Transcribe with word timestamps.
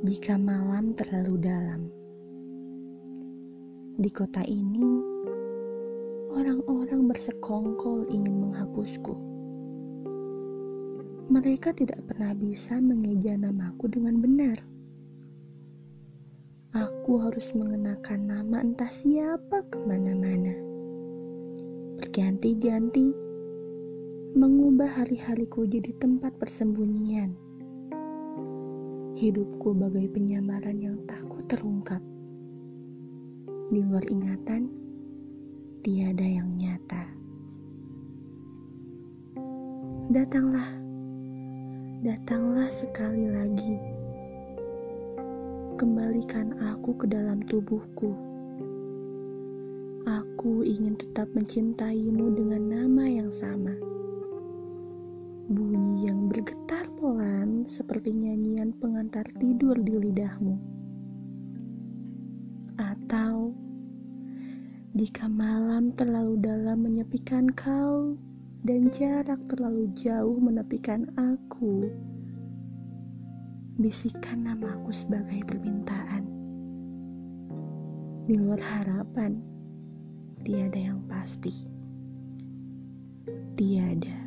Jika 0.00 0.40
malam 0.40 0.96
terlalu 0.96 1.36
dalam, 1.44 1.92
di 4.00 4.08
kota 4.08 4.40
ini 4.48 4.80
orang-orang 6.32 7.04
bersekongkol 7.04 8.08
ingin 8.08 8.48
menghapusku. 8.48 9.12
Mereka 11.28 11.76
tidak 11.76 12.00
pernah 12.08 12.32
bisa 12.32 12.80
mengeja 12.80 13.36
namaku 13.36 13.92
dengan 13.92 14.24
benar. 14.24 14.56
Aku 16.72 17.20
harus 17.20 17.52
mengenakan 17.52 18.24
nama 18.24 18.64
entah 18.64 18.88
siapa 18.88 19.68
ke 19.68 19.84
mana-mana. 19.84 20.56
Berganti-ganti, 22.00 23.12
mengubah 24.32 24.88
hari-hariku 24.96 25.68
jadi 25.68 25.92
tempat 26.00 26.40
persembunyian. 26.40 27.49
Hidupku 29.20 29.76
bagai 29.76 30.08
penyamaran 30.16 30.80
yang 30.80 30.96
takut 31.04 31.44
terungkap. 31.44 32.00
Di 33.68 33.84
luar 33.84 34.00
ingatan, 34.08 34.72
tiada 35.84 36.24
yang 36.24 36.48
nyata. 36.56 37.04
Datanglah 40.08 40.80
Datanglah 42.00 42.72
sekali 42.72 43.28
lagi. 43.28 43.76
Kembalikan 45.76 46.56
aku 46.72 46.96
ke 46.96 47.04
dalam 47.04 47.44
tubuhku. 47.44 48.16
Aku 50.08 50.64
ingin 50.64 50.96
tetap 50.96 51.28
mencintaimu 51.36 52.32
dengan 52.32 52.72
nama 52.72 53.04
yang 53.04 53.28
sama. 53.28 53.76
Seperti 57.70 58.10
nyanyian 58.10 58.74
pengantar 58.74 59.22
tidur 59.38 59.78
di 59.78 59.94
lidahmu. 59.94 60.58
Atau 62.74 63.54
jika 64.98 65.30
malam 65.30 65.94
terlalu 65.94 66.42
dalam 66.42 66.82
menyepikan 66.82 67.46
kau, 67.54 68.18
dan 68.66 68.92
jarak 68.92 69.40
terlalu 69.46 69.86
jauh 69.94 70.36
menepikan 70.36 71.06
aku. 71.16 71.88
Bisikan 73.80 74.44
namaku 74.44 74.92
sebagai 74.92 75.40
permintaan. 75.48 76.28
Di 78.28 78.34
luar 78.36 78.60
harapan, 78.60 79.40
tiada 80.44 80.76
yang 80.76 81.00
pasti. 81.08 81.64
Tiada. 83.56 84.19